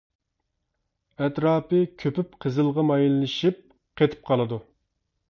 ئەتراپى 1.25 1.81
كۆپۈپ 2.03 2.31
قىزىلغا 2.45 2.85
مايىللىشىپ 2.91 3.61
قېتىپ 4.01 4.25
قالىدۇ. 4.31 4.59